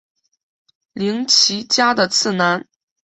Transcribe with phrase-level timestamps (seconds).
[0.95, 2.67] 绫崎家的次男。